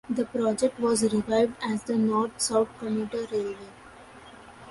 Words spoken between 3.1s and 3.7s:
Railway.